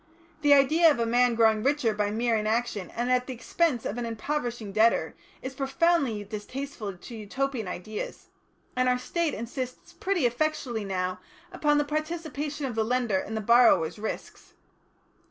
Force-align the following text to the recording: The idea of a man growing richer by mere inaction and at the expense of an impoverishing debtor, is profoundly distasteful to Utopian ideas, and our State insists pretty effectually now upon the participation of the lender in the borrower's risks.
The 0.41 0.55
idea 0.55 0.89
of 0.89 0.97
a 0.97 1.05
man 1.05 1.35
growing 1.35 1.61
richer 1.61 1.93
by 1.93 2.09
mere 2.09 2.35
inaction 2.35 2.89
and 2.95 3.11
at 3.11 3.27
the 3.27 3.33
expense 3.35 3.85
of 3.85 3.99
an 3.99 4.05
impoverishing 4.07 4.71
debtor, 4.71 5.15
is 5.43 5.53
profoundly 5.53 6.23
distasteful 6.23 6.97
to 6.97 7.15
Utopian 7.15 7.67
ideas, 7.67 8.29
and 8.75 8.89
our 8.89 8.97
State 8.97 9.35
insists 9.35 9.93
pretty 9.93 10.25
effectually 10.25 10.85
now 10.85 11.19
upon 11.51 11.77
the 11.77 11.85
participation 11.85 12.65
of 12.65 12.73
the 12.73 12.83
lender 12.83 13.19
in 13.19 13.35
the 13.35 13.41
borrower's 13.41 13.99
risks. 13.99 14.53